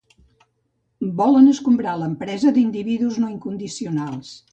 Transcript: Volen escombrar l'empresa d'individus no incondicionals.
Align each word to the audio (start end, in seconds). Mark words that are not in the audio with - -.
Volen 1.19 1.49
escombrar 1.51 1.93
l'empresa 2.03 2.53
d'individus 2.55 3.21
no 3.25 3.29
incondicionals. 3.35 4.33